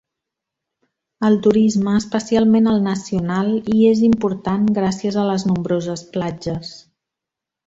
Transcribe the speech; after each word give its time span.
El 1.27 1.35
turisme, 1.47 1.93
especialment 1.99 2.69
el 2.71 2.81
nacional, 2.87 3.51
hi 3.75 3.85
és 3.91 4.01
important, 4.09 4.67
gràcies 4.79 5.19
a 5.25 5.27
les 5.29 5.47
nombroses 5.53 6.07
platges. 6.17 6.75